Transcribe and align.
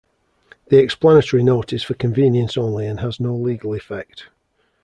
The 0.69 0.79
explanatory 0.79 1.43
note 1.43 1.71
is 1.73 1.83
for 1.83 1.93
convenience 1.93 2.57
only 2.57 2.87
and 2.87 3.01
has 3.01 3.19
no 3.19 3.35
legal 3.35 3.75
effect. 3.75 4.29